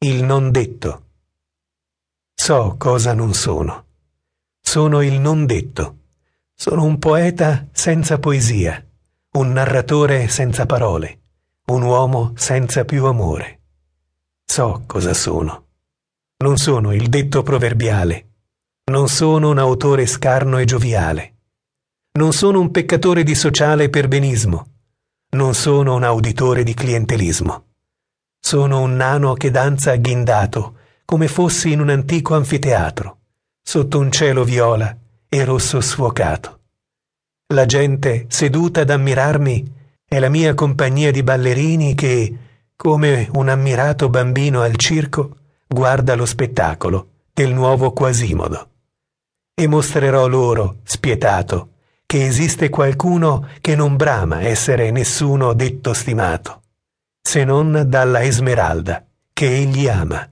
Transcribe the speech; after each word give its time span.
il 0.00 0.24
non 0.24 0.50
detto. 0.50 1.04
So 2.34 2.74
cosa 2.76 3.14
non 3.14 3.32
sono. 3.32 3.86
Sono 4.60 5.00
il 5.00 5.18
non 5.18 5.46
detto. 5.46 6.00
Sono 6.54 6.84
un 6.84 6.98
poeta 6.98 7.66
senza 7.72 8.18
poesia, 8.18 8.84
un 9.32 9.52
narratore 9.52 10.28
senza 10.28 10.66
parole, 10.66 11.20
un 11.68 11.80
uomo 11.80 12.32
senza 12.36 12.84
più 12.84 13.06
amore. 13.06 13.60
So 14.44 14.82
cosa 14.86 15.14
sono. 15.14 15.64
Non 16.44 16.58
sono 16.58 16.92
il 16.92 17.08
detto 17.08 17.42
proverbiale. 17.42 18.32
Non 18.90 19.08
sono 19.08 19.48
un 19.48 19.58
autore 19.58 20.04
scarno 20.04 20.58
e 20.58 20.66
gioviale. 20.66 21.36
Non 22.18 22.34
sono 22.34 22.60
un 22.60 22.70
peccatore 22.70 23.22
di 23.22 23.34
sociale 23.34 23.88
perbenismo. 23.88 24.72
Non 25.30 25.54
sono 25.54 25.94
un 25.94 26.04
auditore 26.04 26.64
di 26.64 26.74
clientelismo. 26.74 27.64
Sono 28.46 28.80
un 28.80 28.94
nano 28.94 29.34
che 29.34 29.50
danza 29.50 29.90
agghindato, 29.90 30.76
come 31.04 31.26
fossi 31.26 31.72
in 31.72 31.80
un 31.80 31.88
antico 31.88 32.36
anfiteatro, 32.36 33.18
sotto 33.60 33.98
un 33.98 34.12
cielo 34.12 34.44
viola 34.44 34.96
e 35.28 35.44
rosso 35.44 35.80
sfocato. 35.80 36.60
La 37.52 37.66
gente 37.66 38.26
seduta 38.28 38.82
ad 38.82 38.90
ammirarmi 38.90 39.72
è 40.06 40.20
la 40.20 40.28
mia 40.28 40.54
compagnia 40.54 41.10
di 41.10 41.24
ballerini 41.24 41.96
che, 41.96 42.36
come 42.76 43.28
un 43.32 43.48
ammirato 43.48 44.08
bambino 44.10 44.60
al 44.60 44.76
circo, 44.76 45.38
guarda 45.66 46.14
lo 46.14 46.24
spettacolo 46.24 47.08
del 47.32 47.52
nuovo 47.52 47.90
Quasimodo. 47.90 48.68
E 49.56 49.66
mostrerò 49.66 50.28
loro, 50.28 50.76
spietato, 50.84 51.70
che 52.06 52.24
esiste 52.24 52.68
qualcuno 52.68 53.48
che 53.60 53.74
non 53.74 53.96
brama 53.96 54.42
essere 54.42 54.92
nessuno 54.92 55.52
detto 55.52 55.92
stimato, 55.92 56.60
se 57.26 57.42
non 57.42 57.86
dalla 57.88 58.22
Esmeralda 58.22 59.04
che 59.32 59.48
egli 59.48 59.88
ama. 59.88 60.30